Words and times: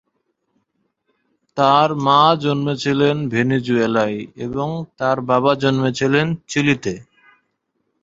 তার 1.57 1.89
মা 2.05 2.21
জন্মেছিলেন 2.43 3.15
ভেনিজুয়েলায় 3.31 4.19
এবং 4.45 4.69
তার 4.99 5.17
বাবা 5.29 5.51
জন্মেছিলেন 5.55 6.27
চিলিতে। 6.47 6.93